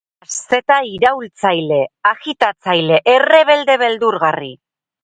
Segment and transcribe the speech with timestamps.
[0.27, 1.79] Aszeta iraultzaile,
[2.13, 4.55] agitatzaile, errebelde beldurgarri!